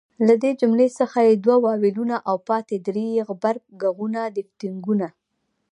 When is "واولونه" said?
1.63-2.15